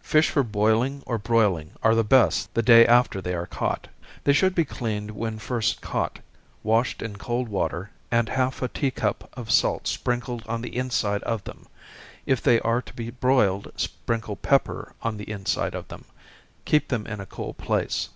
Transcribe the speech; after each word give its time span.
_Fish 0.02 0.30
for 0.30 0.42
boiling 0.42 1.02
or 1.06 1.18
broiling 1.18 1.72
are 1.82 1.94
the 1.94 2.02
best 2.02 2.54
the 2.54 2.62
day 2.62 2.86
after 2.86 3.20
they 3.20 3.34
are 3.34 3.44
caught. 3.44 3.88
They 4.24 4.32
should 4.32 4.54
be 4.54 4.64
cleaned 4.64 5.10
when 5.10 5.38
first 5.38 5.82
caught, 5.82 6.20
washed 6.62 7.02
in 7.02 7.16
cold 7.16 7.50
water, 7.50 7.90
and 8.10 8.30
half 8.30 8.62
a 8.62 8.68
tea 8.68 8.90
cup 8.90 9.28
of 9.34 9.50
salt 9.50 9.86
sprinkled 9.86 10.44
on 10.48 10.62
the 10.62 10.74
inside 10.74 11.22
of 11.24 11.44
them. 11.44 11.66
If 12.24 12.40
they 12.42 12.58
are 12.60 12.80
to 12.80 12.94
be 12.94 13.10
broiled, 13.10 13.70
sprinkle 13.76 14.36
pepper 14.36 14.94
on 15.02 15.18
the 15.18 15.30
inside 15.30 15.74
of 15.74 15.88
them 15.88 16.06
keep 16.64 16.88
them 16.88 17.06
in 17.06 17.20
a 17.20 17.26
cool 17.26 17.52
place. 17.52 18.08